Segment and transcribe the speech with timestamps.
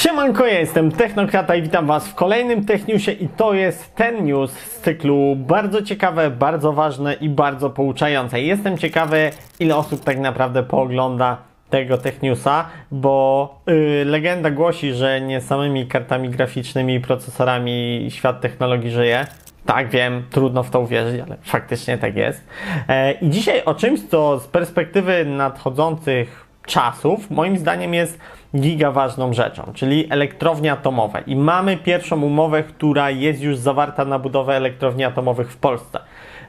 [0.00, 4.52] Siemanko, ja jestem Technokrata i witam Was w kolejnym Techniusie i to jest ten news
[4.52, 8.40] z cyklu bardzo ciekawe, bardzo ważne i bardzo pouczające.
[8.40, 11.36] Jestem ciekawy, ile osób tak naprawdę poogląda
[11.70, 18.90] tego Techniusa, bo yy, legenda głosi, że nie samymi kartami graficznymi i procesorami świat technologii
[18.90, 19.26] żyje.
[19.66, 22.44] Tak, wiem, trudno w to uwierzyć, ale faktycznie tak jest.
[22.88, 28.18] E, I dzisiaj o czymś, co z perspektywy nadchodzących czasów, moim zdaniem jest
[28.56, 31.22] giga ważną rzeczą, czyli elektrownie atomowe.
[31.26, 36.00] I mamy pierwszą umowę, która jest już zawarta na budowę elektrowni atomowych w Polsce.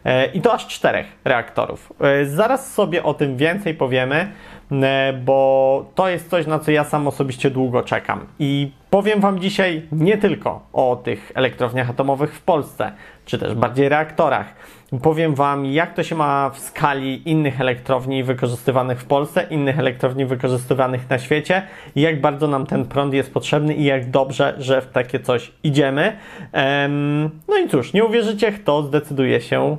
[0.06, 1.94] E, I to aż czterech reaktorów.
[2.02, 4.32] E, Zaraz sobie o tym więcej powiemy,
[4.72, 8.26] e, bo to jest coś, na co ja sam osobiście długo czekam.
[8.40, 12.92] I powiem Wam dzisiaj nie tylko o tych elektrowniach atomowych w Polsce,
[13.26, 14.54] czy też bardziej reaktorach.
[15.00, 20.26] Powiem Wam, jak to się ma w skali innych elektrowni wykorzystywanych w Polsce, innych elektrowni
[20.26, 24.82] wykorzystywanych na świecie i jak bardzo nam ten prąd jest potrzebny i jak dobrze, że
[24.82, 26.18] w takie coś idziemy.
[26.52, 29.78] Em, no i cóż, nie uwierzycie, kto zdecyduje się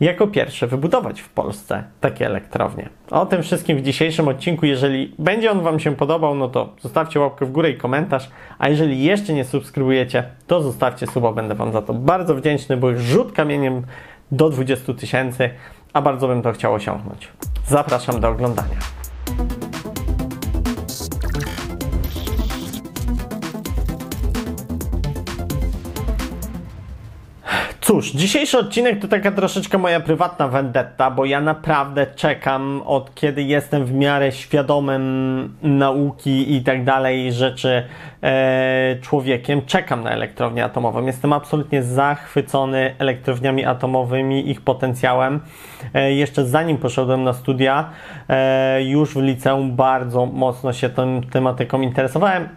[0.00, 2.88] jako pierwszy wybudować w Polsce takie elektrownie.
[3.10, 4.66] O tym wszystkim w dzisiejszym odcinku.
[4.66, 8.30] Jeżeli będzie on Wam się podobał, no to zostawcie łapkę w górę i komentarz.
[8.58, 11.32] A jeżeli jeszcze nie subskrybujecie, to zostawcie suba.
[11.32, 13.82] Będę Wam za to bardzo wdzięczny, bo rzut kamieniem
[14.30, 15.50] do 20 tysięcy,
[15.92, 17.28] a bardzo bym to chciał osiągnąć.
[17.68, 18.76] Zapraszam do oglądania.
[27.86, 33.42] Cóż, dzisiejszy odcinek to taka troszeczkę moja prywatna vendetta, bo ja naprawdę czekam od kiedy
[33.42, 37.82] jestem w miarę świadomym nauki i tak dalej rzeczy
[38.22, 39.66] e, człowiekiem.
[39.66, 41.06] Czekam na elektrownię atomową.
[41.06, 45.40] Jestem absolutnie zachwycony elektrowniami atomowymi, ich potencjałem.
[45.94, 47.90] E, jeszcze zanim poszedłem na studia,
[48.28, 52.48] e, już w liceum bardzo mocno się tą tematyką interesowałem.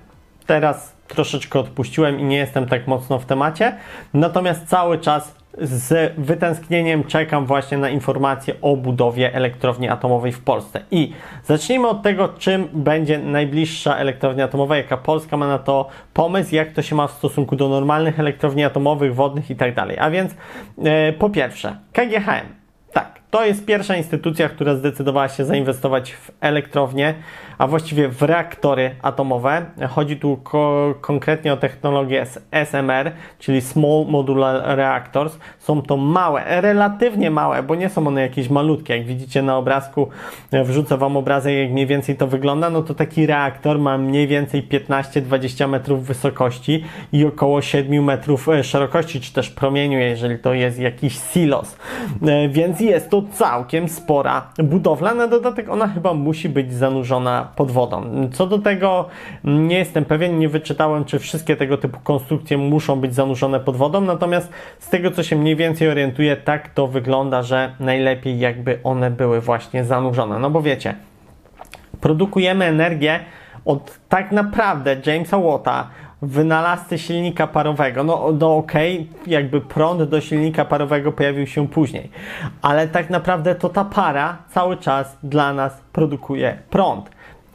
[0.45, 3.75] Teraz troszeczkę odpuściłem i nie jestem tak mocno w temacie.
[4.13, 10.81] Natomiast cały czas z wytęsknieniem czekam właśnie na informacje o budowie elektrowni atomowej w Polsce.
[10.91, 11.13] I
[11.43, 16.71] zacznijmy od tego, czym będzie najbliższa elektrownia atomowa, jaka Polska ma na to pomysł, jak
[16.71, 19.69] to się ma w stosunku do normalnych elektrowni atomowych, wodnych i tak.
[19.99, 20.35] A więc
[20.83, 22.47] e, po pierwsze, KGHM.
[22.93, 27.13] Tak, to jest pierwsza instytucja, która zdecydowała się zainwestować w elektrownię,
[27.57, 29.65] a właściwie w reaktory atomowe.
[29.89, 35.37] Chodzi tu ko konkretnie o technologię SMR, czyli Small Modular Reactors.
[35.59, 38.97] Są to małe, relatywnie małe, bo nie są one jakieś malutkie.
[38.97, 40.09] Jak widzicie na obrazku,
[40.51, 42.69] wrzucę Wam obrazek, jak mniej więcej to wygląda.
[42.69, 49.21] No to taki reaktor ma mniej więcej 15-20 metrów wysokości i około 7 metrów szerokości,
[49.21, 51.77] czy też promieniu, jeżeli to jest jakiś silos.
[52.49, 55.13] Więc jest to całkiem spora budowla.
[55.13, 58.29] Na dodatek ona chyba musi być zanurzona pod wodą.
[58.33, 59.05] Co do tego
[59.43, 64.01] nie jestem pewien, nie wyczytałem, czy wszystkie tego typu konstrukcje muszą być zanurzone pod wodą,
[64.01, 69.11] natomiast z tego, co się mniej więcej orientuję, tak to wygląda, że najlepiej jakby one
[69.11, 70.39] były właśnie zanurzone.
[70.39, 70.95] No bo wiecie,
[72.01, 73.19] produkujemy energię
[73.65, 75.89] od tak naprawdę Jamesa Watta,
[76.21, 78.03] wynalazcy silnika parowego.
[78.03, 82.09] No, no okej, okay, jakby prąd do silnika parowego pojawił się później,
[82.61, 87.09] ale tak naprawdę to ta para cały czas dla nas produkuje prąd.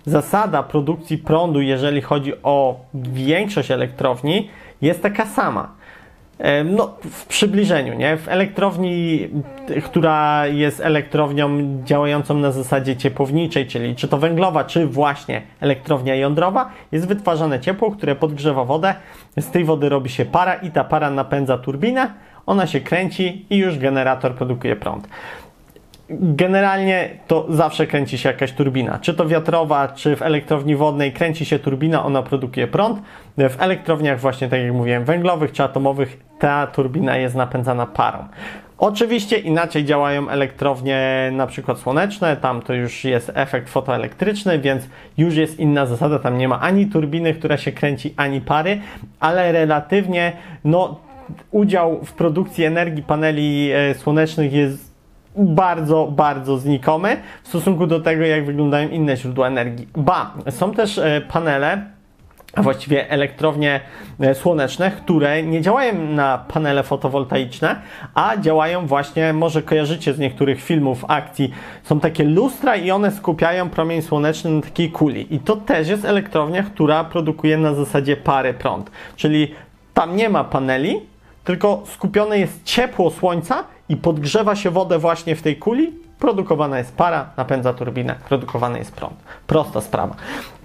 [0.06, 4.50] Zasada produkcji prądu, jeżeli chodzi o większość elektrowni,
[4.82, 5.68] jest taka sama.
[6.64, 8.16] No, w przybliżeniu, nie?
[8.16, 9.28] W elektrowni,
[9.84, 11.48] która jest elektrownią
[11.84, 17.90] działającą na zasadzie ciepłowniczej, czyli czy to węglowa, czy właśnie elektrownia jądrowa, jest wytwarzane ciepło,
[17.90, 18.94] które podgrzewa wodę.
[19.38, 22.10] Z tej wody robi się para i ta para napędza turbinę,
[22.46, 25.08] ona się kręci i już generator produkuje prąd.
[26.10, 31.44] Generalnie to zawsze kręci się jakaś turbina, czy to wiatrowa, czy w elektrowni wodnej kręci
[31.44, 33.02] się turbina, ona produkuje prąd.
[33.38, 38.18] W elektrowniach właśnie, tak jak mówiłem, węglowych czy atomowych ta turbina jest napędzana parą.
[38.78, 44.88] Oczywiście inaczej działają elektrownie na przykład słoneczne, tam to już jest efekt fotoelektryczny, więc
[45.18, 48.80] już jest inna zasada, tam nie ma ani turbiny, która się kręci, ani pary,
[49.20, 50.32] ale relatywnie
[50.64, 51.00] no,
[51.50, 54.93] udział w produkcji energii paneli e, słonecznych jest
[55.36, 59.88] bardzo, bardzo znikomy w stosunku do tego, jak wyglądają inne źródła energii.
[59.96, 61.94] Ba, są też panele,
[62.54, 63.80] a właściwie elektrownie
[64.34, 67.76] słoneczne, które nie działają na panele fotowoltaiczne,
[68.14, 71.50] a działają właśnie, może kojarzycie z niektórych filmów, akcji,
[71.82, 75.34] są takie lustra i one skupiają promień słoneczny na takiej kuli.
[75.34, 78.90] I to też jest elektrownia, która produkuje na zasadzie pary prąd.
[79.16, 79.54] Czyli
[79.94, 81.00] tam nie ma paneli,
[81.44, 86.96] tylko skupione jest ciepło słońca i podgrzewa się wodę właśnie w tej kuli produkowana jest
[86.96, 89.14] para, napędza turbinę, produkowany jest prąd.
[89.46, 90.14] Prosta sprawa.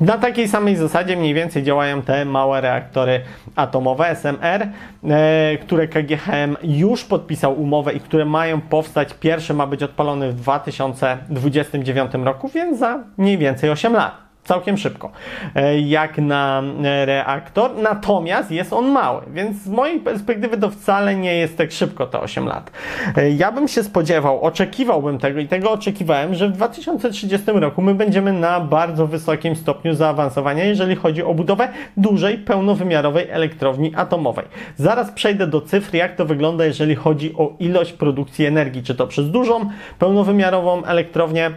[0.02, 3.22] Na takiej samej zasadzie mniej więcej działają te małe reaktory
[3.56, 4.68] atomowe SMR,
[5.10, 9.14] e, które KGHM już podpisał umowę i które mają powstać.
[9.14, 15.12] Pierwszy ma być odpalony w 2029 roku, więc za mniej więcej 8 lat całkiem szybko,
[15.56, 21.16] e, jak na e, reaktor, natomiast jest on mały, więc z mojej perspektywy to wcale
[21.16, 22.72] nie jest tak szybko te 8 lat.
[23.18, 27.96] E, ja bym się spodziewał, oczekiwałbym tego i tego oczekiwałem, że w 2030 roku my
[27.96, 31.68] będziemy na bardzo wysokim stopniu zaawansowania, jeżeli chodzi o budowę
[31.98, 34.46] dużej, pełnowymiarowej elektrowni atomowej.
[34.76, 39.08] Zaraz przejdę do cyfr, jak to wygląda, jeżeli chodzi o ilość produkcji energii, czy to
[39.08, 39.70] przez dużą,
[40.00, 41.52] pełnowymiarową elektrownię,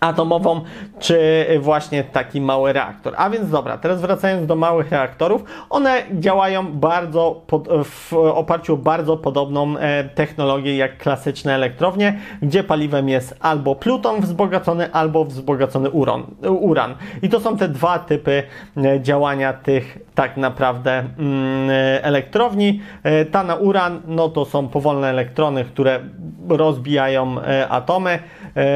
[0.00, 0.60] atomową,
[0.98, 3.14] czy właśnie taki mały reaktor.
[3.16, 8.76] A więc dobra, teraz wracając do małych reaktorów, one działają bardzo pod, w oparciu o
[8.76, 15.90] bardzo podobną e, technologię jak klasyczne elektrownie, gdzie paliwem jest albo pluton wzbogacony, albo wzbogacony
[15.90, 16.22] uran.
[16.48, 16.94] uran.
[17.22, 18.42] I to są te dwa typy
[18.76, 21.70] e, działania tych tak naprawdę mm,
[22.02, 22.80] elektrowni.
[23.02, 26.00] E, ta na uran, no to są powolne elektrony, które
[26.48, 27.36] rozbijają
[27.68, 28.18] atomy.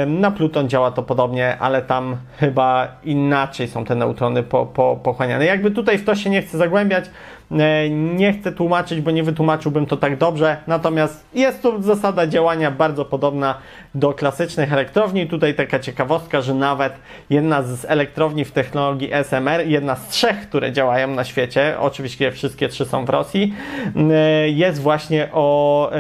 [0.07, 5.45] Na pluton działa to podobnie, ale tam chyba inaczej są te neutrony po, po, pochłaniane.
[5.45, 7.05] Jakby tutaj w to się nie chcę zagłębiać,
[7.51, 12.71] e, nie chcę tłumaczyć, bo nie wytłumaczyłbym to tak dobrze, natomiast jest to zasada działania
[12.71, 13.55] bardzo podobna
[13.95, 15.27] do klasycznych elektrowni.
[15.27, 16.93] Tutaj taka ciekawostka, że nawet
[17.31, 22.69] jedna z elektrowni w technologii SMR, jedna z trzech, które działają na świecie, oczywiście wszystkie
[22.69, 23.55] trzy są w Rosji,
[23.97, 25.91] e, jest właśnie o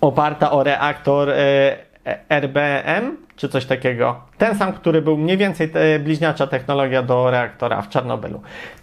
[0.00, 1.28] oparta o reaktor
[2.06, 4.16] RBM czy coś takiego.
[4.38, 8.40] Ten sam, który był mniej więcej te, bliźniacza technologia do reaktora w Czarnobylu.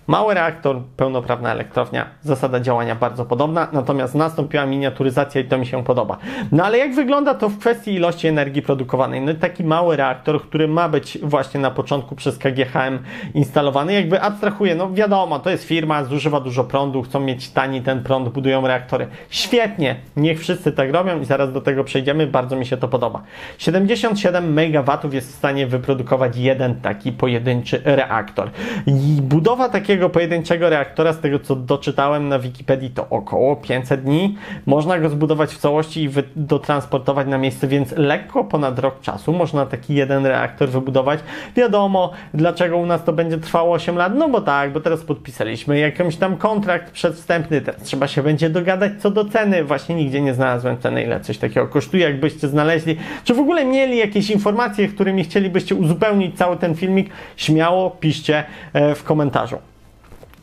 [0.07, 5.83] Mały reaktor, pełnoprawna elektrownia, zasada działania bardzo podobna, natomiast nastąpiła miniaturyzacja i to mi się
[5.83, 6.17] podoba.
[6.51, 9.21] No ale jak wygląda to w kwestii ilości energii produkowanej?
[9.21, 12.99] No taki mały reaktor, który ma być właśnie na początku przez KGHM
[13.33, 18.03] instalowany, jakby abstrahuje, no wiadomo, to jest firma, zużywa dużo prądu, chcą mieć tani ten
[18.03, 19.07] prąd, budują reaktory.
[19.29, 23.23] Świetnie, niech wszyscy tak robią i zaraz do tego przejdziemy, bardzo mi się to podoba.
[23.57, 28.49] 77 MW jest w stanie wyprodukować jeden taki pojedynczy reaktor.
[28.87, 34.01] I budowa takiego takiego pojedynczego reaktora, z tego co doczytałem na Wikipedii, to około 500
[34.01, 34.35] dni.
[34.65, 39.65] Można go zbudować w całości i dotransportować na miejsce, więc lekko ponad rok czasu można
[39.65, 41.19] taki jeden reaktor wybudować.
[41.55, 44.15] Wiadomo, dlaczego u nas to będzie trwało 8 lat?
[44.15, 48.91] No bo tak, bo teraz podpisaliśmy jakąś tam kontrakt przedwstępny, teraz trzeba się będzie dogadać
[48.99, 49.63] co do ceny.
[49.63, 52.03] Właśnie nigdzie nie znalazłem ceny, ile coś takiego kosztuje.
[52.03, 57.89] Jakbyście znaleźli, czy w ogóle mieli jakieś informacje, którymi chcielibyście uzupełnić cały ten filmik, śmiało
[57.89, 58.43] piszcie
[58.73, 59.57] e, w komentarzu.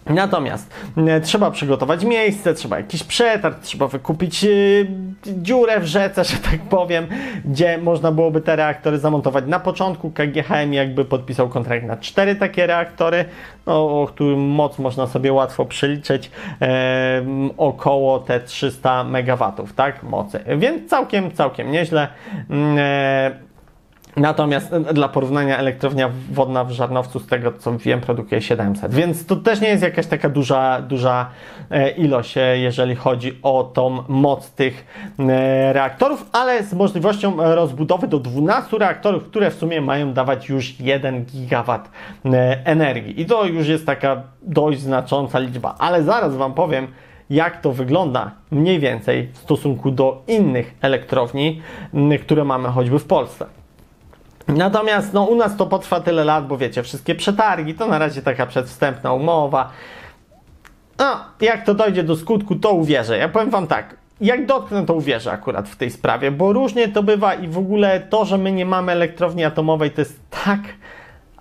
[0.06, 4.48] Natomiast e, trzeba przygotować miejsce, trzeba jakiś przetarg, trzeba wykupić e,
[5.26, 7.06] dziurę w rzece, że tak powiem,
[7.44, 9.44] gdzie można byłoby te reaktory zamontować.
[9.46, 13.24] Na początku KGHM jakby podpisał kontrakt na cztery takie reaktory,
[13.66, 16.30] no, o którym moc można sobie łatwo przeliczyć,
[16.62, 17.24] e,
[17.56, 20.40] około te 300 MW, tak, mocy.
[20.56, 22.08] Więc całkiem, całkiem nieźle.
[22.76, 23.53] E,
[24.16, 29.26] Natomiast e, dla porównania elektrownia wodna w Żarnowcu, z tego co wiem, produkuje 700, więc
[29.26, 31.30] to też nie jest jakaś taka duża, duża
[31.70, 34.84] e, ilość, e, jeżeli chodzi o tą moc tych
[35.72, 41.24] reaktorów, ale z możliwością rozbudowy do 12 reaktorów, które w sumie mają dawać już 1
[41.24, 41.90] gigawatt
[42.64, 43.20] energii.
[43.20, 46.86] I to już jest taka dość znacząca liczba, ale zaraz Wam powiem,
[47.30, 51.62] jak to wygląda mniej więcej w stosunku do innych elektrowni,
[52.22, 53.46] które mamy choćby w Polsce.
[54.48, 58.22] Natomiast no, u nas to potrwa tyle lat, bo wiecie, wszystkie przetargi to na razie
[58.22, 59.70] taka przedwstępna umowa.
[60.98, 63.18] No, jak to dojdzie do skutku, to uwierzę.
[63.18, 67.02] Ja powiem Wam tak, jak dotknę, to uwierzę akurat w tej sprawie, bo różnie to
[67.02, 70.60] bywa i w ogóle to, że my nie mamy elektrowni atomowej, to jest tak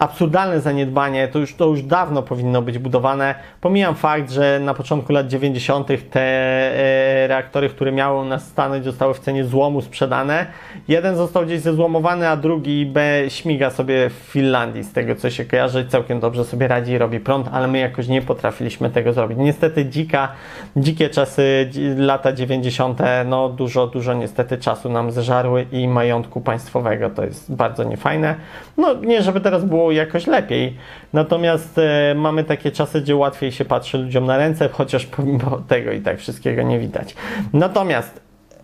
[0.04, 3.36] absurdalne zaniedbanie, to już, to już dawno powinno być budowane.
[3.62, 5.88] Pomijam fakt, że na początku lat 90.
[6.10, 10.46] te e, reaktory, które miały u nas stanąć, zostały w cenie złomu sprzedane.
[10.88, 15.46] Jeden został gdzieś zezłomowany, a drugi B śmiga sobie w Finlandii, z tego co się
[15.46, 19.38] kojarzy, całkiem dobrze sobie radzi i robi prąd, ale my jakoś nie potrafiliśmy tego zrobić.
[19.38, 20.32] Niestety dzika,
[20.76, 23.00] dzikie czasy, lata 90.
[23.26, 27.10] no dużo, dużo niestety czasu nam zeżarły i majątku państwowego.
[27.10, 28.36] To jest bardzo niefajne.
[28.78, 30.78] No nie, żeby teraz było jakoś lepiej.
[31.14, 35.92] Natomiast e, mamy takie czasy, gdzie łatwiej się patrzy ludziom na ręce, chociaż pomimo tego
[35.92, 37.16] i tak wszystkiego nie widać.
[37.54, 38.22] Natomiast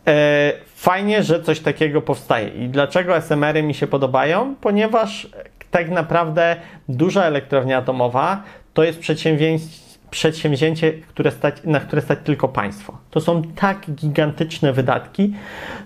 [0.08, 2.50] e, fajnie, że coś takiego powstaje.
[2.50, 4.56] I dlaczego SMR-y mi się podobają?
[4.62, 5.30] Ponieważ
[5.72, 6.56] tak naprawdę
[6.90, 12.98] duża elektrownia atomowa to jest przedsięwzięcie przedsięwzięcie, które stać, na które stać tylko państwo.
[13.12, 15.34] To są tak gigantyczne wydatki,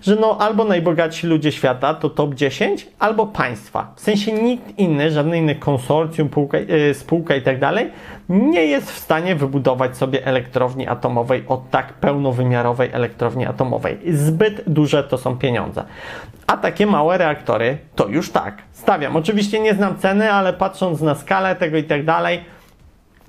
[0.02, 3.92] że no albo najbogatsi ludzie świata to top 10, albo państwa.
[3.96, 6.30] W sensie nikt inny, żadny inny konsorcjum,
[6.68, 7.90] yy, spółka i tak dalej,
[8.28, 13.98] nie jest w stanie wybudować sobie elektrowni atomowej od tak pełnowymiarowej elektrowni atomowej.
[14.12, 15.84] Zbyt duże to są pieniądze.
[16.46, 18.62] A takie małe reaktory to już tak.
[18.72, 19.16] Stawiam.
[19.16, 22.40] Oczywiście nie znam ceny, ale patrząc na skalę tego i tak dalej,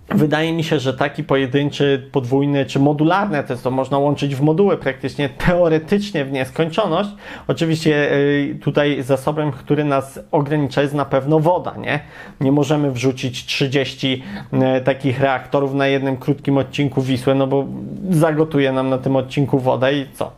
[0.10, 4.42] Wydaje mi się, że taki pojedynczy, podwójny czy modularny, to jest to można łączyć w
[4.42, 7.10] moduły praktycznie teoretycznie w nieskończoność.
[7.48, 12.00] Oczywiście y, tutaj zasobem, który nas ogranicza jest na pewno woda, nie?
[12.42, 17.66] Nie możemy wrzucić 30 y, takich reaktorów na jednym krótkim odcinku Wisły, no bo
[18.10, 20.32] zagotuje nam na tym odcinku wodę i co?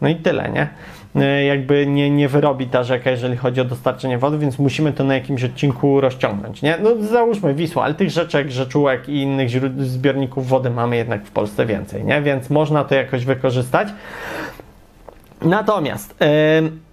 [0.00, 0.68] No i tyle, nie?
[1.16, 5.04] E, jakby nie, nie wyrobi ta rzeka, jeżeli chodzi o dostarczenie wody, więc musimy to
[5.04, 6.78] na jakimś odcinku rozciągnąć, nie?
[6.82, 11.66] No załóżmy Wisła, ale tych rzeczek, rzeczułek i innych zbiorników wody mamy jednak w Polsce
[11.66, 12.22] więcej, nie?
[12.22, 13.88] Więc można to jakoś wykorzystać.
[15.42, 16.14] Natomiast...
[16.20, 16.85] Yy,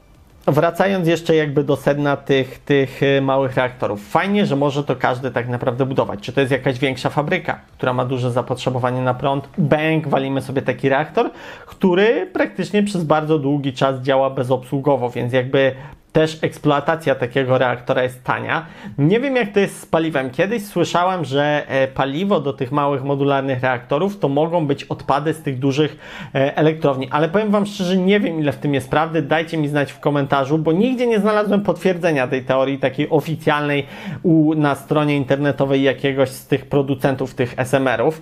[0.48, 4.08] Wracając jeszcze jakby do sedna tych, tych y, małych reaktorów.
[4.10, 6.20] Fajnie, że może to każdy tak naprawdę budować.
[6.20, 9.50] Czy to jest jakaś większa fabryka, która ma duże zapotrzebowanie na prąd?
[9.58, 11.32] Bęk, walimy sobie taki reaktor,
[11.66, 15.76] który praktycznie przez bardzo długi czas działa bezobsługowo, więc jakby
[16.14, 18.66] też eksploatacja takiego reaktora jest tania.
[18.98, 20.30] Nie wiem, jak to jest z paliwem.
[20.30, 25.42] Kiedyś słyszałem, że e, paliwo do tych małych modularnych reaktorów to mogą być odpady z
[25.42, 25.98] tych dużych
[26.36, 29.22] e, elektrowni, ale powiem Wam szczerze, nie wiem, ile w tym jest prawdy.
[29.22, 33.88] Dajcie mi znać w komentarzu, bo nigdzie nie znalazłem potwierdzenia tej teorii, takiej oficjalnej
[34.24, 38.22] u, na stronie internetowej jakiegoś z tych producentów tych SMR-ów,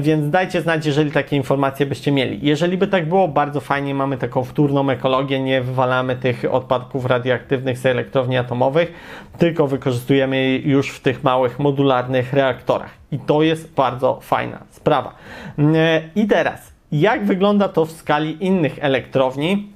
[0.00, 2.38] więc dajcie znać, jeżeli takie informacje byście mieli.
[2.42, 7.21] Jeżeli by tak było, bardzo fajnie, mamy taką wtórną ekologię, nie wywalamy tych odpadków radioaktywnych
[7.22, 8.92] radioaktywnych z elektrowni atomowych,
[9.38, 12.90] tylko wykorzystujemy już w tych małych modularnych reaktorach.
[13.12, 15.14] I to jest bardzo fajna sprawa.
[15.58, 19.72] E, I teraz, jak wygląda to w skali innych elektrowni?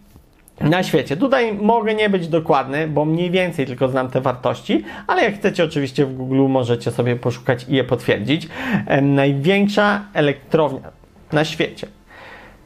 [0.60, 1.16] na świecie.
[1.16, 5.64] Tutaj mogę nie być dokładny, bo mniej więcej tylko znam te wartości, ale jak chcecie
[5.64, 8.48] oczywiście w Google możecie sobie poszukać i je potwierdzić.
[8.86, 10.90] E, największa elektrownia
[11.32, 11.86] na świecie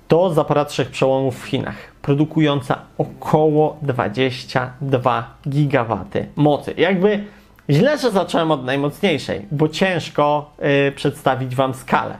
[0.08, 6.75] to zapora trzech przełomów w Chinach produkująca około 22 gigawaty mocy.
[6.76, 7.25] Jakby
[7.71, 10.50] źle, że zacząłem od najmocniejszej, bo ciężko
[10.88, 12.14] y, przedstawić Wam skalę.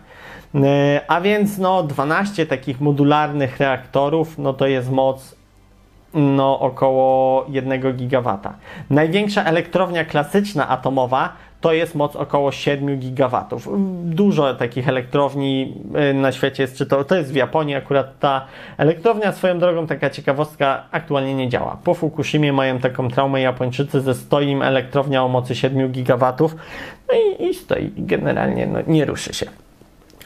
[0.55, 0.59] Y,
[1.09, 5.41] a więc no 12 takich modularnych reaktorów, no to jest moc
[6.15, 8.55] no około 1 gigawata.
[8.91, 13.69] Największa elektrownia klasyczna atomowa to jest moc około 7 gigawatów.
[14.05, 15.75] Dużo takich elektrowni
[16.11, 18.47] y, na świecie jest, czy to, to jest w Japonii akurat ta
[18.79, 19.33] elektrownia.
[19.33, 21.79] Swoją drogą taka ciekawostka aktualnie nie działa.
[21.85, 26.57] Po Fukushimie mają taką traumę Japończycy, ze stoi im elektrownia o mocy 7 gigawatów
[27.09, 27.91] no i, i stoi.
[27.97, 29.47] Generalnie no, nie ruszy się.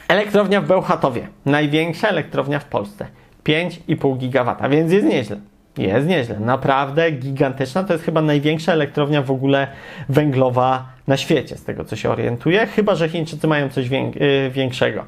[0.07, 1.27] Elektrownia w Bełchatowie.
[1.45, 3.05] Największa elektrownia w Polsce.
[3.45, 5.37] 5,5 gigawata, więc jest nieźle.
[5.77, 7.83] Jest nieźle, naprawdę gigantyczna.
[7.83, 9.67] To jest chyba największa elektrownia w ogóle
[10.09, 12.67] węglowa na świecie, z tego co się orientuję.
[12.67, 15.05] Chyba, że Chińczycy mają coś y, większego.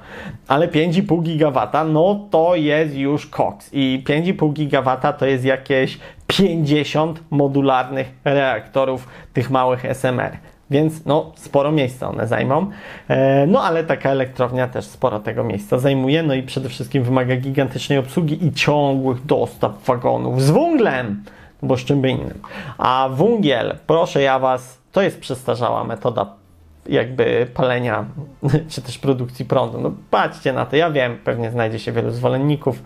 [0.47, 3.69] Ale 5,5 gigawata, no to jest już koks.
[3.73, 10.37] I 5,5 gigawata to jest jakieś 50 modularnych reaktorów tych małych SMR
[10.69, 12.69] więc no, sporo miejsca one zajmą.
[13.07, 17.35] E, no ale taka elektrownia też sporo tego miejsca zajmuje, no i przede wszystkim wymaga
[17.35, 21.23] gigantycznej obsługi i ciągłych dostaw wagonów z węglem,
[21.61, 22.39] bo z czym by innym.
[22.77, 26.25] A węgiel, proszę ja Was, to jest przestarzała metoda
[26.89, 28.05] jakby palenia
[28.69, 29.81] czy też produkcji prądu.
[29.81, 32.83] No patrzcie na to, ja wiem, pewnie znajdzie się wielu zwolenników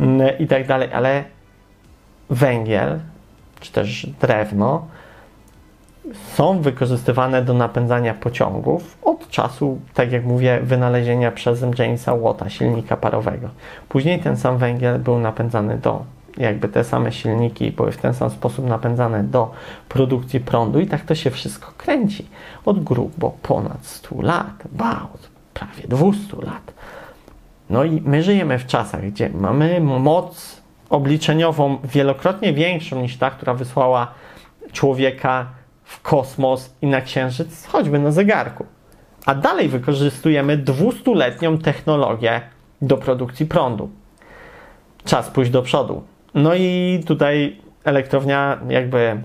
[0.00, 1.24] mm, i tak dalej, ale
[2.30, 2.98] węgiel
[3.60, 4.86] czy też drewno
[6.34, 12.96] są wykorzystywane do napędzania pociągów od czasu, tak jak mówię, wynalezienia przez Jamesa Watta silnika
[12.96, 13.48] parowego.
[13.88, 16.04] Później ten sam węgiel był napędzany do,
[16.36, 19.52] jakby te same silniki były w ten sam sposób napędzane do
[19.88, 22.28] produkcji prądu i tak to się wszystko kręci.
[22.64, 26.72] Od grubo ponad 100 lat, ba, od prawie 200 lat.
[27.70, 30.60] No i my żyjemy w czasach, gdzie mamy moc
[30.90, 34.14] obliczeniową wielokrotnie większą niż ta, która wysłała
[34.72, 35.46] człowieka
[35.84, 38.66] w kosmos i na Księżyc, choćby na zegarku.
[39.26, 42.40] A dalej wykorzystujemy 200-letnią technologię
[42.82, 43.90] do produkcji prądu.
[45.04, 46.02] Czas pójść do przodu.
[46.34, 49.20] No i tutaj elektrownia jakby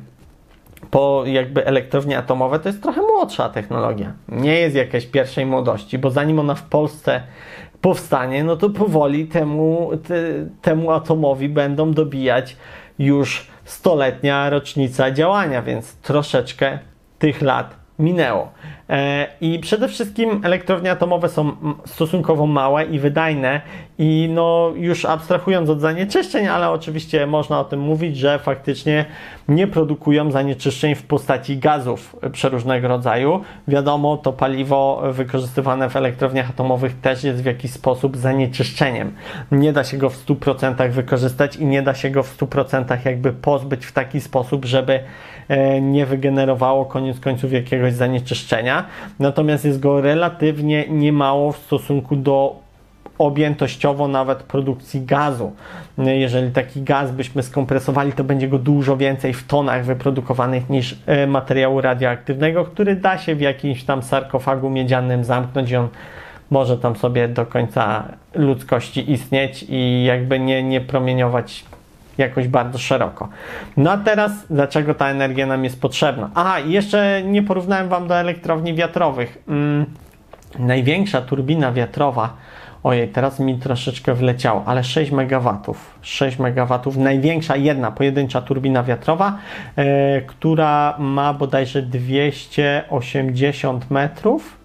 [0.92, 4.14] po jakby elektrownie atomowe to jest trochę młodsza technologia.
[4.30, 7.22] Nie jest jakaś pierwszej młodości, bo zanim ona w Polsce
[7.82, 10.16] powstanie, no to powoli temu, te,
[10.62, 12.58] temu atomowi będą dobijać
[13.00, 16.80] już stoletnia rocznica działania, więc troszeczkę
[17.20, 18.52] tych lat minęło.
[18.90, 21.52] E, I przede wszystkim elektrownie atomowe są
[21.86, 23.62] stosunkowo małe i wydajne
[23.98, 29.06] i no już abstrahując od zanieczyszczeń, ale oczywiście można o tym mówić, że faktycznie
[29.48, 33.42] nie produkują zanieczyszczeń w postaci gazów przeróżnego rodzaju.
[33.68, 39.14] Wiadomo, to paliwo wykorzystywane w elektrowniach atomowych też jest w jakiś sposób zanieczyszczeniem.
[39.52, 43.34] Nie da się go w 100% wykorzystać i nie da się go w 100% jakby
[43.34, 45.00] pozbyć w taki sposób, żeby
[45.48, 47.52] e, nie wygenerowało koniec końców
[47.86, 48.86] jakiegoś zanieczyszczenia.
[49.20, 52.66] Natomiast jest go relatywnie niemało w stosunku do
[53.18, 55.52] objętościowo nawet produkcji gazu.
[55.98, 61.28] Jeżeli taki gaz byśmy skompresowali, to będzie go dużo więcej w tonach wyprodukowanych niż e,
[61.28, 65.88] materiału radioaktywnego, który da się w jakimś tam sarkofagu miedzianym zamknąć i on
[66.52, 71.66] może tam sobie do końca ludzkości istnieć i jakby nie, nie promieniować
[72.18, 73.30] jakoś bardzo szeroko.
[73.78, 76.30] No a teraz, dlaczego ta energia nam jest potrzebna?
[76.36, 79.44] Aha, jeszcze nie porównałem Wam do elektrowni wiatrowych.
[79.48, 79.86] Mm,
[80.60, 82.38] największa turbina wiatrowa
[82.86, 85.60] Ojej, teraz mi troszeczkę wleciało, ale 6 MW.
[86.02, 89.38] 6 MW, największa jedna pojedyncza turbina wiatrowa,
[89.76, 94.58] e, która ma bodajże 280 metrów.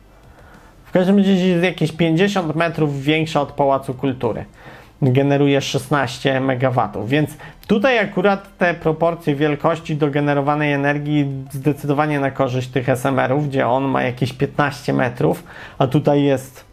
[0.85, 4.45] W każdym razie jest jakieś 50 metrów większa od Pałacu Kultury.
[5.02, 12.69] Generuje 16 MW, więc tutaj akurat te proporcje wielkości do generowanej energii zdecydowanie na korzyść
[12.69, 15.45] tych SMR-ów, gdzie on ma jakieś 15 metrów,
[15.78, 16.70] a tutaj jest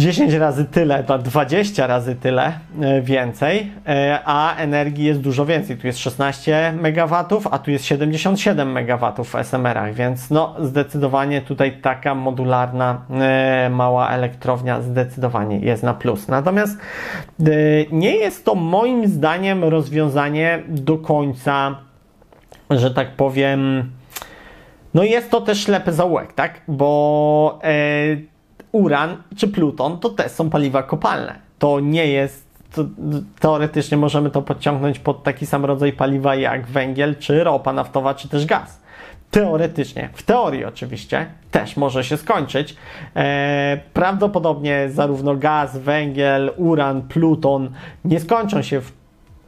[0.00, 5.76] 10 razy tyle, 20 razy tyle e, więcej, e, a energii jest dużo więcej.
[5.76, 7.14] Tu jest 16 MW,
[7.50, 14.10] a tu jest 77 MW w SMR-ach, więc no zdecydowanie tutaj taka modularna e, mała
[14.10, 16.28] elektrownia zdecydowanie jest na plus.
[16.28, 16.78] Natomiast
[17.92, 21.76] nie jest to moim zdaniem rozwiązanie do końca,
[22.70, 23.90] że tak powiem,
[24.94, 26.60] no jest to też ślepy zaułek, tak?
[26.68, 27.58] Bo
[28.72, 31.34] uran czy pluton to też są paliwa kopalne.
[31.58, 32.84] To nie jest to,
[33.40, 38.28] teoretycznie możemy to podciągnąć pod taki sam rodzaj paliwa jak węgiel, czy ropa naftowa, czy
[38.28, 38.80] też gaz.
[39.30, 42.76] Teoretycznie, w teorii oczywiście, też może się skończyć.
[43.16, 47.70] E, prawdopodobnie zarówno gaz, węgiel, uran, pluton
[48.04, 48.92] nie skończą się w,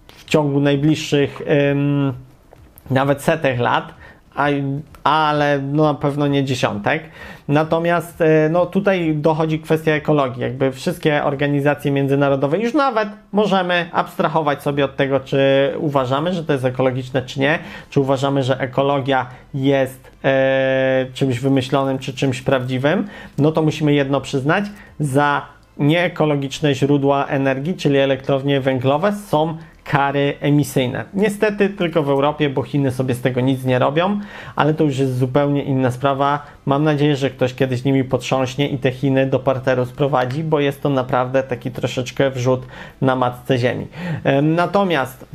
[0.07, 2.13] w ciągu najbliższych ym,
[2.91, 3.95] nawet setek lat
[5.05, 7.03] ale no na pewno nie dziesiątek.
[7.49, 10.43] Natomiast e, no tutaj dochodzi kwestia ekologii.
[10.43, 15.39] Jakby wszystkie organizacje międzynarodowe już nawet możemy abstrahować sobie od tego, czy
[15.79, 17.59] uważamy, że to jest ekologiczne, czy nie,
[17.91, 23.07] czy uważamy, że ekologia jest e, czymś wymyślonym, czy czymś prawdziwym.
[23.39, 24.65] No to musimy jedno przyznać,
[25.01, 25.47] za
[25.79, 29.57] nieekologiczne źródła energii, czyli elektrownie węglowe są
[29.93, 31.05] kary emisyjne.
[31.15, 34.21] Niestety tylko w Europie, bo Chiny sobie z tego nic nie robią,
[34.57, 36.47] ale to już jest zupełnie inna sprawa.
[36.67, 40.83] Mam nadzieję, że ktoś kiedyś nimi potrząśnie i te Chiny do parteru sprowadzi, bo jest
[40.83, 42.67] to naprawdę taki troszeczkę wrzut
[43.01, 43.87] na matce ziemi.
[44.43, 45.27] Natomiast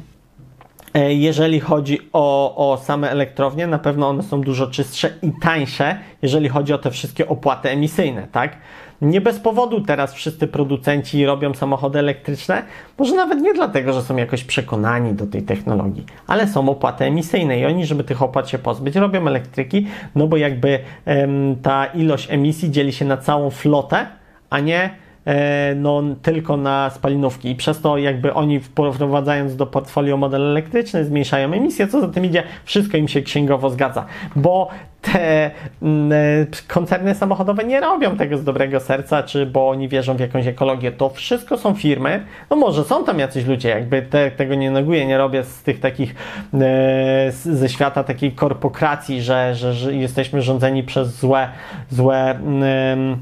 [0.94, 6.00] e, jeżeli chodzi o, o same elektrownie, na pewno one są dużo czystsze i tańsze,
[6.22, 8.58] jeżeli chodzi o te wszystkie opłaty emisyjne, tak?
[9.02, 12.64] Nie bez powodu teraz wszyscy producenci robią samochody elektryczne,
[12.98, 17.60] może nawet nie dlatego, że są jakoś przekonani do tej technologii, ale są opłaty emisyjne
[17.60, 22.32] i oni, żeby tych opłat się pozbyć, robią elektryki, no bo jakby em, ta ilość
[22.32, 24.08] emisji dzieli się na całą flotę,
[24.50, 24.90] a nie
[25.76, 27.50] no, tylko na spalinówki.
[27.50, 32.26] I przez to jakby oni wprowadzając do portfolio model elektryczny zmniejszają emisję, co za tym
[32.26, 34.70] idzie, wszystko im się księgowo zgadza, bo
[35.02, 40.18] te mm, e, koncerny samochodowe nie robią tego z dobrego serca, czy bo oni wierzą
[40.18, 40.92] w jakąś ekologię.
[40.92, 45.06] To wszystko są firmy, no może są tam jacyś ludzie, jakby te, tego nie neguję,
[45.06, 46.16] nie robię z tych takich
[46.54, 51.50] e, ze świata takiej korpokracji, że, że, że jesteśmy rządzeni przez złe,
[51.90, 53.18] złe mm,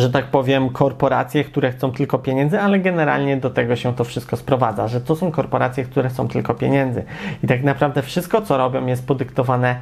[0.00, 4.36] że tak powiem, korporacje, które chcą tylko pieniędzy, ale generalnie do tego się to wszystko
[4.36, 7.04] sprowadza, że to są korporacje, które chcą tylko pieniędzy.
[7.44, 9.76] I tak naprawdę wszystko, co robią, jest podyktowane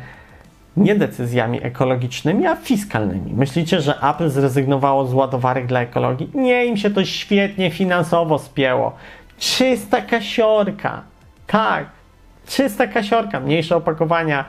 [0.77, 3.33] nie decyzjami ekologicznymi, a fiskalnymi.
[3.35, 6.31] Myślicie, że Apple zrezygnowało z ładowarek dla ekologii?
[6.35, 8.93] Nie, im się to świetnie finansowo spięło.
[9.39, 11.03] Czysta kasiorka.
[11.47, 11.87] Tak,
[12.47, 14.45] czysta kasiorka, mniejsze opakowania,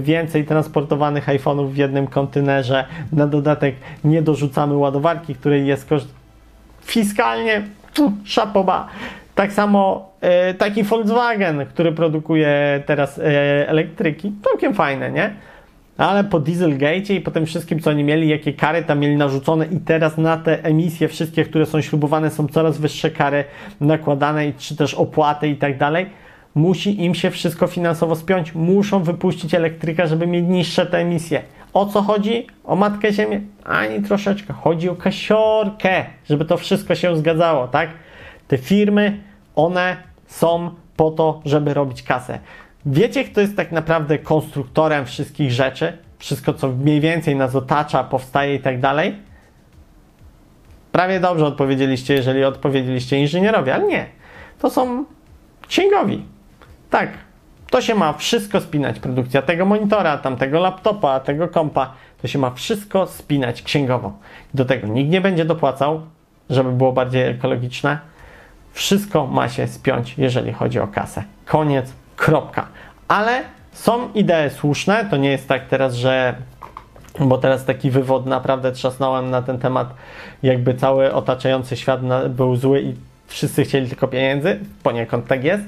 [0.00, 2.84] więcej transportowanych iPhone'ów w jednym kontenerze.
[3.12, 6.08] Na dodatek nie dorzucamy ładowarki, której jest koszt
[6.84, 7.62] fiskalnie
[8.24, 8.88] szapoba.
[9.34, 15.30] Tak samo e, taki Volkswagen, który produkuje teraz e, elektryki, całkiem fajne, nie?
[15.96, 19.66] ale po Dieselgate i po tym wszystkim, co oni mieli, jakie kary tam mieli narzucone
[19.66, 23.44] i teraz na te emisje wszystkie, które są śrubowane, są coraz wyższe kary
[23.80, 26.06] nakładane, czy też opłaty i tak dalej,
[26.54, 31.42] musi im się wszystko finansowo spiąć, muszą wypuścić elektryka, żeby mieć niższe te emisje.
[31.72, 32.46] O co chodzi?
[32.64, 33.40] O Matkę Ziemię?
[33.64, 34.52] Ani troszeczkę.
[34.52, 37.90] Chodzi o kasiorkę, żeby to wszystko się zgadzało, tak?
[38.48, 39.22] Te firmy,
[39.56, 42.38] one są po to, żeby robić kasę.
[42.86, 45.98] Wiecie, kto jest tak naprawdę konstruktorem wszystkich rzeczy?
[46.18, 49.16] Wszystko, co mniej więcej nas otacza, powstaje i tak dalej?
[50.92, 54.06] Prawie dobrze odpowiedzieliście, jeżeli odpowiedzieliście inżynierowie, ale nie.
[54.58, 55.04] To są
[55.68, 56.24] księgowi.
[56.92, 57.08] Tak,
[57.70, 58.98] to się ma wszystko spinać.
[58.98, 64.12] Produkcja tego monitora, tamtego laptopa, tego kompa, to się ma wszystko spinać księgowo.
[64.54, 66.00] Do tego nikt nie będzie dopłacał,
[66.50, 67.98] żeby było bardziej ekologiczne.
[68.72, 71.24] Wszystko ma się spiąć, jeżeli chodzi o kasę.
[71.46, 72.66] Koniec, kropka.
[73.08, 75.04] Ale są idee słuszne.
[75.10, 76.34] To nie jest tak teraz, że
[77.20, 79.94] bo teraz taki wywód naprawdę trzasnąłem na ten temat,
[80.42, 82.94] jakby cały otaczający świat był zły i
[83.26, 85.62] wszyscy chcieli tylko pieniędzy, poniekąd tak jest.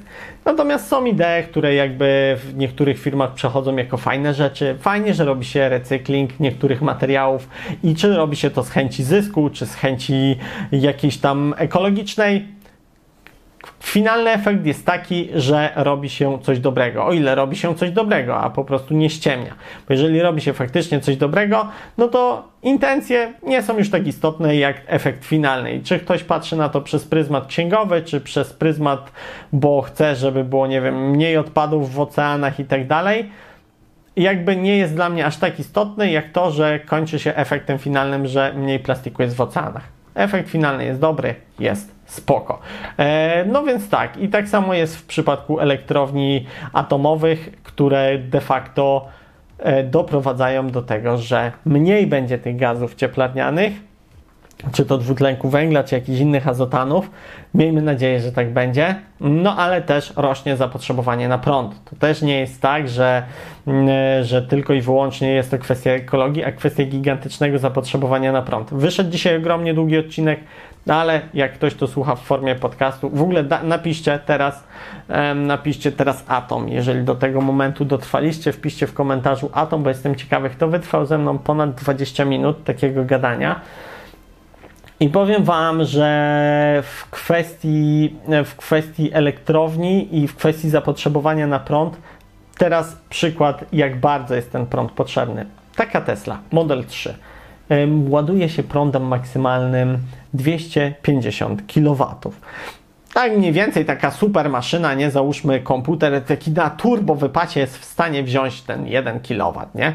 [0.45, 4.77] Natomiast są idee, które jakby w niektórych firmach przechodzą jako fajne rzeczy.
[4.81, 7.49] Fajnie, że robi się recykling niektórych materiałów
[7.83, 10.38] i czy robi się to z chęci zysku, czy z chęci
[10.73, 12.45] jakiejś tam ekologicznej,
[13.83, 17.05] finalny efekt jest taki, że robi się coś dobrego.
[17.05, 19.55] O ile robi się coś dobrego, a po prostu nie ściemnia.
[19.88, 24.57] Bo jeżeli robi się faktycznie coś dobrego, no to intencje nie są już tak istotne
[24.57, 25.74] jak efekt finalny.
[25.74, 29.12] I czy ktoś patrzy na to przez pryzmat księgowy, czy przez pryzmat,
[29.53, 33.31] bo chce, żeby było, nie wiem, mniej odpadów w oceanach i tak dalej,
[34.16, 38.27] jakby nie jest dla mnie aż tak istotny, jak to, że kończy się efektem finalnym,
[38.27, 39.94] że mniej plastiku jest w oceanach.
[40.14, 42.59] Efekt finalny jest dobry, jest spoko.
[42.98, 49.09] E, no więc tak, i tak samo jest w przypadku elektrowni atomowych, które de facto
[49.59, 53.72] e, doprowadzają do tego, że mniej będzie tych gazów cieplarnianych,
[54.72, 57.11] czy to dwutlenku węgla, czy jakichś innych azotanów.
[57.55, 58.94] Miejmy nadzieję, że tak będzie.
[59.20, 61.85] No ale też rośnie zapotrzebowanie na prąd.
[61.85, 63.22] To też nie jest tak, że,
[63.66, 68.74] mm, że tylko i wyłącznie jest to kwestia ekologii, a kwestia gigantycznego zapotrzebowania na prąd.
[68.74, 70.40] Wyszedł dzisiaj ogromnie długi odcinek,
[70.88, 74.64] ale jak ktoś to słucha w formie podcastu, w ogóle da, napiszcie teraz,
[75.35, 76.68] napiszcie teraz Atom.
[76.68, 81.18] Jeżeli do tego momentu dotrwaliście, wpiszcie w komentarzu Atom, bo jestem ciekawy, kto wytrwał ze
[81.18, 83.61] mną ponad 20 minut takiego gadania.
[85.01, 91.97] I powiem Wam, że w kwestii, w kwestii elektrowni i w kwestii zapotrzebowania na prąd,
[92.59, 95.47] teraz przykład, jak bardzo jest ten prąd potrzebny.
[95.77, 97.15] Taka Tesla, Model 3,
[98.09, 99.99] ładuje się prądem maksymalnym
[100.35, 102.15] 250 kW.
[103.15, 105.11] Tak mniej więcej taka super maszyna, nie?
[105.11, 109.93] Załóżmy komputer taki na turbo wypacie jest w stanie wziąć ten 1 kW, nie?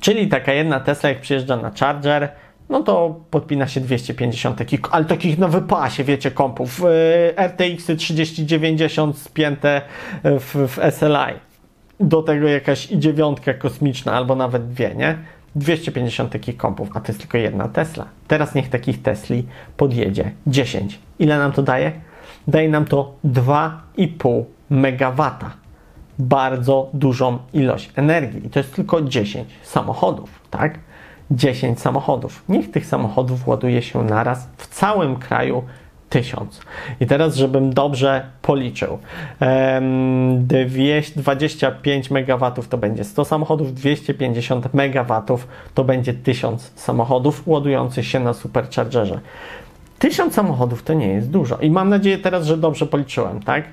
[0.00, 2.28] czyli taka jedna Tesla, jak przyjeżdża na charger,
[2.68, 6.82] no to podpina się 250 takich, ale takich na wypasie, wiecie, kompów.
[7.36, 9.82] RTX 3090 spięte
[10.24, 11.40] w, w SLI.
[12.00, 15.18] Do tego jakaś i dziewiątka kosmiczna, albo nawet dwie, nie?
[15.56, 18.06] 250 takich kompów, a to jest tylko jedna Tesla.
[18.28, 20.98] Teraz niech takich Tesli podjedzie 10.
[21.18, 21.92] Ile nam to daje?
[22.48, 25.30] Daje nam to 2,5 MW.
[26.18, 28.46] Bardzo dużą ilość energii.
[28.46, 30.78] I to jest tylko 10 samochodów, tak?
[31.30, 32.44] 10 samochodów.
[32.48, 35.62] Niech tych samochodów ładuje się naraz w całym kraju
[36.08, 36.60] 1000.
[37.00, 38.98] I teraz, żebym dobrze policzył,
[41.16, 45.22] 25 MW to będzie 100 samochodów, 250 MW
[45.74, 49.20] to będzie 1000 samochodów ładujących się na superchargerze.
[49.98, 51.56] 1000 samochodów to nie jest dużo.
[51.56, 53.64] I mam nadzieję teraz, że dobrze policzyłem, tak?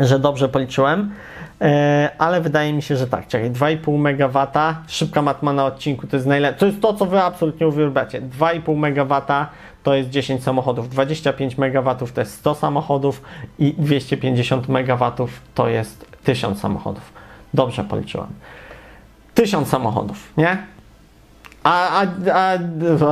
[0.00, 1.10] Że dobrze policzyłem.
[1.62, 4.46] E, ale wydaje mi się, że tak, czekaj, 2,5 MW,
[4.86, 8.76] szybka matma na odcinku, to jest najlepsze, to jest to, co Wy absolutnie uwielbiacie, 2,5
[8.76, 9.22] MW
[9.82, 13.22] to jest 10 samochodów, 25 MW to jest 100 samochodów
[13.58, 15.12] i 250 MW
[15.54, 17.12] to jest 1000 samochodów.
[17.54, 18.28] Dobrze policzyłem.
[19.34, 20.56] 1000 samochodów, nie?
[21.62, 22.58] A, a,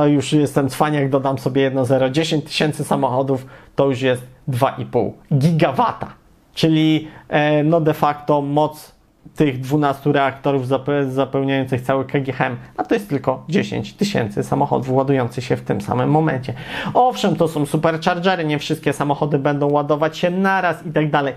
[0.01, 2.09] a, już jestem cwaniak, dodam sobie jedno 0.
[2.09, 6.20] 10 tysięcy samochodów to już jest 2,5 gigawata.
[6.53, 9.01] Czyli e, no de facto moc
[9.35, 10.67] tych 12 reaktorów
[11.09, 16.09] zapełniających cały KGHM, a to jest tylko 10 tysięcy samochodów ładujących się w tym samym
[16.09, 16.53] momencie.
[16.93, 21.33] Owszem, to są superchargery, nie wszystkie samochody będą ładować się naraz i tak dalej.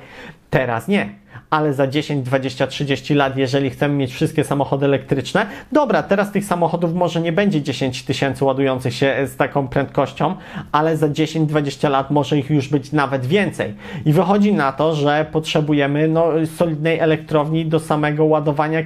[0.51, 6.03] Teraz nie ale za 10, 20, 30 lat, jeżeli chcemy mieć wszystkie samochody elektryczne, dobra,
[6.03, 10.35] teraz tych samochodów może nie będzie 10 tysięcy ładujących się z taką prędkością,
[10.73, 13.75] ale za 10, 20 lat może ich już być nawet więcej.
[14.05, 18.83] I wychodzi na to, że potrzebujemy no, solidnej elektrowni do samego ładowania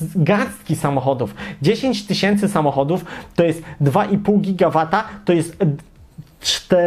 [0.00, 1.34] garstki samochodów.
[1.62, 3.04] 10 tysięcy samochodów
[3.36, 5.56] to jest 2,5 gigawata, to jest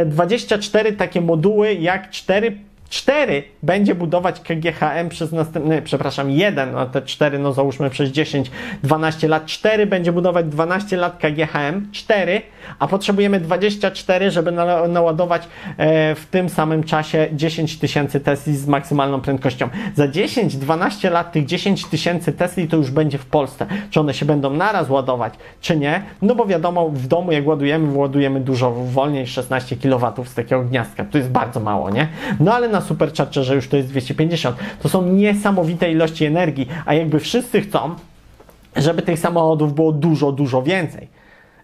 [0.06, 2.58] 24 takie moduły jak 4
[2.90, 8.52] 4 będzie budować KGHM przez następny, przepraszam, 1, no te 4, no załóżmy przez 10,
[8.84, 12.42] 12 lat, 4 będzie budować 12 lat KGHM, 4,
[12.80, 14.52] a potrzebujemy 24, żeby
[14.90, 15.48] naładować
[15.78, 19.70] e, w tym samym czasie 10 tysięcy Tesli z maksymalną prędkością.
[19.96, 23.66] Za 10-12 lat tych 10 tysięcy Tesli to już będzie w Polsce.
[23.90, 26.02] Czy one się będą naraz ładować, czy nie?
[26.22, 31.06] No bo wiadomo, w domu jak ładujemy, ładujemy dużo wolniej, 16 kW z takiego gniazdka.
[31.06, 32.08] To jest bardzo mało, nie?
[32.40, 34.56] No ale na Superchargerze już to jest 250.
[34.82, 37.96] To są niesamowite ilości energii, a jakby wszyscy chcą,
[38.76, 41.08] żeby tych samochodów było dużo, dużo więcej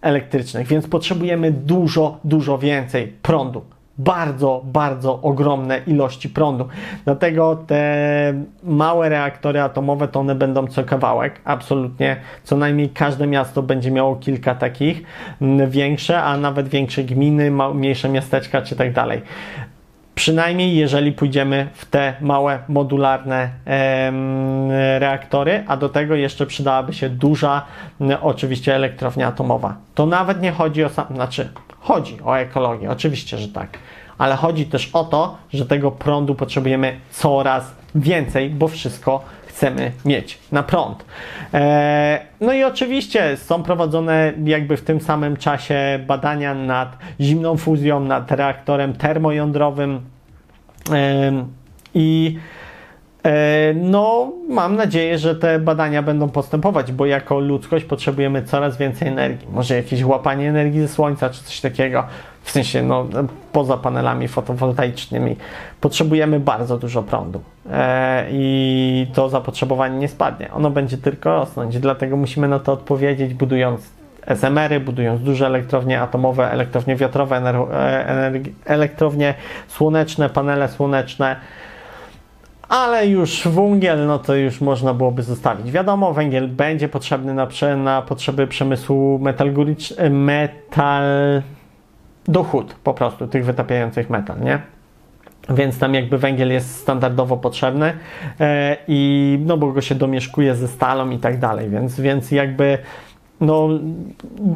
[0.01, 3.61] elektrycznych, więc potrzebujemy dużo, dużo więcej prądu.
[3.97, 6.67] Bardzo, bardzo ogromne ilości prądu.
[7.05, 12.17] Dlatego te małe reaktory atomowe to one będą co kawałek, absolutnie.
[12.43, 15.03] Co najmniej każde miasto będzie miało kilka takich,
[15.67, 19.21] większe, a nawet większe gminy, mniejsze miasteczka czy tak dalej.
[20.15, 23.49] Przynajmniej jeżeli pójdziemy w te małe modularne
[24.99, 27.65] reaktory, a do tego jeszcze przydałaby się duża,
[28.21, 29.75] oczywiście, elektrownia atomowa.
[29.95, 31.49] To nawet nie chodzi o sam, znaczy
[31.79, 33.77] chodzi o ekologię, oczywiście, że tak,
[34.17, 40.39] ale chodzi też o to, że tego prądu potrzebujemy coraz więcej, bo wszystko chcemy mieć
[40.51, 41.05] na prąd.
[41.53, 47.99] E, no i oczywiście są prowadzone jakby w tym samym czasie badania nad zimną fuzją,
[47.99, 50.01] nad reaktorem termojądrowym
[50.91, 51.31] e,
[51.93, 52.39] i
[53.23, 59.07] e, no, mam nadzieję, że te badania będą postępować, bo jako ludzkość potrzebujemy coraz więcej
[59.07, 59.47] energii.
[59.51, 62.03] Może jakieś łapanie energii ze słońca, czy coś takiego
[62.43, 63.05] w sensie no,
[63.51, 65.35] poza panelami fotowoltaicznymi,
[65.81, 70.51] potrzebujemy bardzo dużo prądu e, i to zapotrzebowanie nie spadnie.
[70.51, 73.89] Ono będzie tylko rosnąć, dlatego musimy na to odpowiedzieć, budując
[74.27, 78.31] SMR-y, budując duże elektrownie atomowe, elektrownie wiatrowe, e,
[78.65, 79.33] elektrownie
[79.67, 81.35] słoneczne, panele słoneczne.
[82.69, 85.71] Ale już węgiel, no to już można byłoby zostawić.
[85.71, 91.03] Wiadomo, węgiel będzie potrzebny na, na potrzeby przemysłu metalurgicznego, metal
[92.27, 94.59] dochód po prostu tych wytapiających metal, nie?
[95.49, 97.93] Więc tam jakby węgiel jest standardowo potrzebny
[98.39, 102.77] e, i no bo go się domieszkuje ze stalą i tak dalej, więc, więc jakby
[103.41, 103.69] no,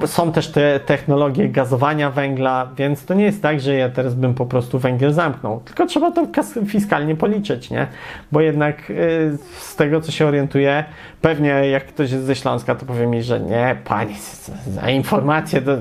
[0.05, 4.33] są też te technologie gazowania węgla, więc to nie jest tak, że ja teraz bym
[4.33, 6.27] po prostu węgiel zamknął, tylko trzeba to
[6.65, 7.87] fiskalnie policzyć, nie?
[8.31, 10.83] Bo jednak y, z tego, co się orientuję,
[11.21, 14.15] pewnie jak ktoś jest ze Śląska, to powie mi, że nie, pani,
[14.67, 15.71] za informację to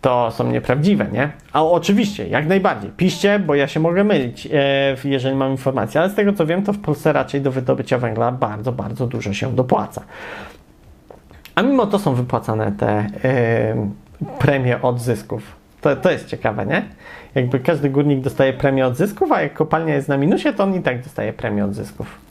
[0.00, 1.30] to są nieprawdziwe, nie?
[1.52, 2.90] A oczywiście, jak najbardziej.
[2.96, 6.62] Piszcie, bo ja się mogę mylić, e, jeżeli mam informacje, ale z tego co wiem,
[6.62, 10.02] to w Polsce raczej do wydobycia węgla bardzo, bardzo dużo się dopłaca.
[11.54, 13.88] A mimo to są wypłacane te e,
[14.38, 15.42] premie od zysków.
[15.80, 16.82] To, to jest ciekawe, nie?
[17.34, 20.74] Jakby każdy górnik dostaje premię od zysków, a jak kopalnia jest na minusie, to on
[20.74, 22.25] i tak dostaje premię od zysków.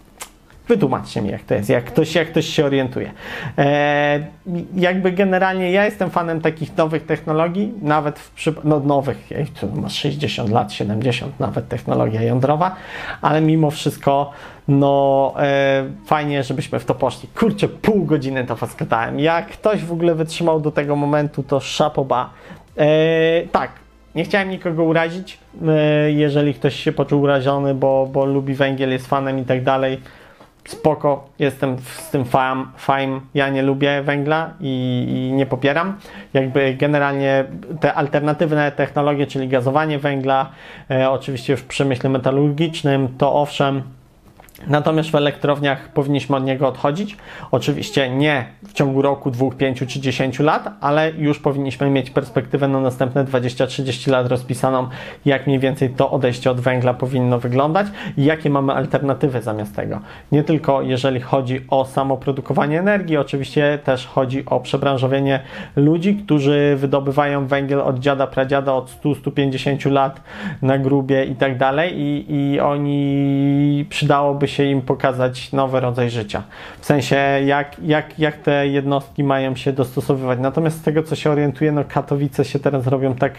[0.67, 3.11] Wytłumaczcie mi, jak to jest, jak ktoś, jak ktoś się orientuje.
[3.57, 4.27] E,
[4.75, 9.81] jakby generalnie ja jestem fanem takich nowych technologii, nawet w przypadku, no nowych, ja tu
[9.81, 12.75] masz 60 lat, 70 nawet technologia jądrowa,
[13.21, 14.31] ale mimo wszystko,
[14.67, 17.29] no e, fajnie, żebyśmy w to poszli.
[17.35, 19.19] Kurczę, pół godziny to faskatałem.
[19.19, 22.29] Jak ktoś w ogóle wytrzymał do tego momentu, to szapoba.
[22.77, 22.87] E,
[23.51, 23.71] tak,
[24.15, 29.07] nie chciałem nikogo urazić, e, jeżeli ktoś się poczuł urażony, bo, bo lubi węgiel, jest
[29.07, 30.01] fanem i tak dalej
[30.65, 35.97] spoko, jestem z tym fam, fajm, ja nie lubię węgla i, i, nie popieram.
[36.33, 37.45] Jakby generalnie
[37.79, 40.49] te alternatywne technologie, czyli gazowanie węgla,
[40.91, 43.83] e, oczywiście w przemyśle metalurgicznym, to owszem,
[44.67, 47.17] Natomiast w elektrowniach powinniśmy od niego odchodzić.
[47.51, 52.67] Oczywiście nie w ciągu roku, dwóch, pięciu czy dziesięciu lat, ale już powinniśmy mieć perspektywę
[52.67, 54.87] na następne 20-30 lat rozpisaną,
[55.25, 57.87] jak mniej więcej to odejście od węgla powinno wyglądać
[58.17, 59.99] i jakie mamy alternatywy zamiast tego.
[60.31, 65.39] Nie tylko jeżeli chodzi o samo produkowanie energii, oczywiście też chodzi o przebranżowienie
[65.75, 70.21] ludzi, którzy wydobywają węgiel od dziada, pradziada od 100-150 lat
[70.61, 71.93] na grubie i tak dalej
[72.29, 76.43] i oni przydałoby się im pokazać nowy rodzaj życia.
[76.79, 80.39] W sensie, jak, jak, jak te jednostki mają się dostosowywać.
[80.39, 83.33] Natomiast z tego, co się orientuję, no Katowice się teraz robią tak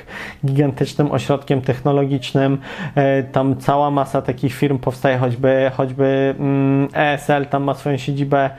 [0.46, 2.58] gigantycznym ośrodkiem technologicznym.
[2.94, 8.50] E, tam cała masa takich firm powstaje, choćby, choćby mm, ESL tam ma swoją siedzibę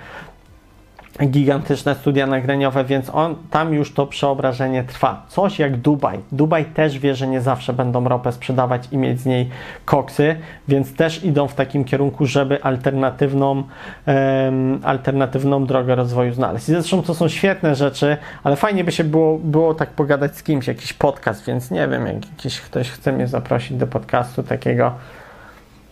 [1.26, 5.26] gigantyczne studia nagraniowe, więc on, tam już to przeobrażenie trwa.
[5.28, 6.20] Coś jak Dubaj.
[6.32, 9.50] Dubaj też wie, że nie zawsze będą ropę sprzedawać i mieć z niej
[9.86, 10.36] koksy,
[10.68, 13.64] więc też idą w takim kierunku, żeby alternatywną,
[14.06, 16.70] em, alternatywną drogę rozwoju znaleźć.
[16.70, 20.44] I zresztą to są świetne rzeczy, ale fajnie by się było, było tak pogadać z
[20.44, 24.92] kimś, jakiś podcast, więc nie wiem, jak jakiś ktoś chce mnie zaprosić do podcastu takiego,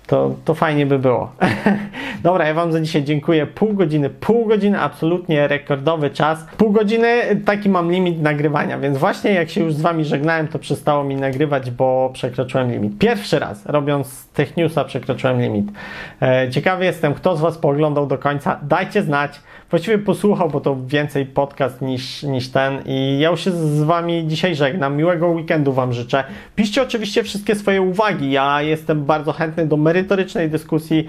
[0.08, 1.32] to, to fajnie by było.
[2.24, 3.48] Dobra, ja Wam za dzisiaj dziękuję.
[3.48, 6.46] Pół godziny, pół godziny, absolutnie rekordowy czas.
[6.58, 10.60] Pół godziny, taki mam limit nagrywania, więc właśnie jak się już z Wami żegnałem, to
[10.60, 12.98] przestało mi nagrywać, bo przekroczyłem limit.
[13.00, 15.72] Pierwszy raz, robiąc Tech Newsa, przekroczyłem limit.
[16.22, 18.60] E, ciekawy jestem, kto z Was pooglądał do końca.
[18.64, 19.42] Dajcie znać.
[19.76, 22.80] Właściwie posłuchał, bo to więcej podcast niż, niż ten.
[22.86, 24.98] I ja już się z Wami dzisiaj żegnam.
[24.98, 26.24] Miłego weekendu Wam życzę.
[26.56, 28.32] Piszcie oczywiście wszystkie swoje uwagi.
[28.32, 31.08] Ja jestem bardzo chętny do merytorycznej dyskusji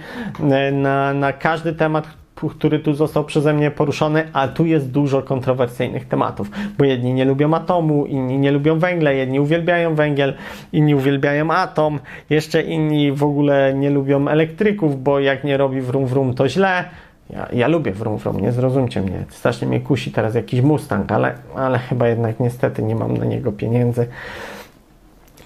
[0.51, 2.09] e, na, na każdy temat,
[2.51, 7.25] który tu został przeze mnie poruszony, a tu jest dużo kontrowersyjnych tematów, bo jedni nie
[7.25, 10.35] lubią atomu, inni nie lubią węgla, jedni uwielbiają węgiel,
[10.73, 12.01] inni uwielbiają atom,
[12.31, 16.85] jeszcze inni w ogóle nie lubią elektryków, bo jak nie robi wrum wrum to źle.
[17.31, 19.25] Ja, ja lubię wrum wrum, nie zrozumcie mnie.
[19.29, 23.53] Strasznie mnie kusi teraz jakiś Mustang, ale, ale chyba jednak niestety nie mam na niego
[23.53, 24.09] pieniędzy.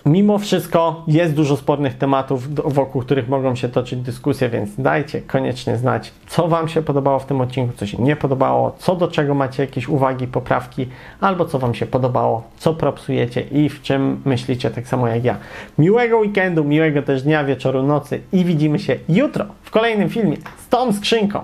[0.07, 5.77] Mimo wszystko jest dużo spornych tematów, wokół których mogą się toczyć dyskusje, więc dajcie koniecznie
[5.77, 9.35] znać, co Wam się podobało w tym odcinku, co się nie podobało, co do czego
[9.35, 10.89] macie jakieś uwagi, poprawki,
[11.21, 15.37] albo co Wam się podobało, co propsujecie i w czym myślicie tak samo jak ja.
[15.79, 20.69] Miłego weekendu, miłego też dnia, wieczoru, nocy i widzimy się jutro w kolejnym filmie z
[20.69, 21.41] tą skrzynką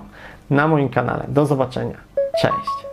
[0.51, 1.25] na moim kanale.
[1.29, 1.97] Do zobaczenia.
[2.43, 2.87] Cześć!